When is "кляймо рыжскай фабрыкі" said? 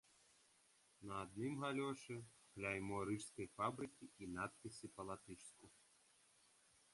2.55-4.05